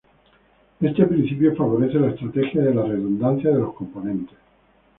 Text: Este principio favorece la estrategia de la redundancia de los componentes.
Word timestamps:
Este 0.79 1.05
principio 1.05 1.55
favorece 1.55 1.99
la 1.99 2.07
estrategia 2.09 2.63
de 2.63 2.73
la 2.73 2.85
redundancia 2.85 3.51
de 3.51 3.59
los 3.59 3.75
componentes. 3.75 4.35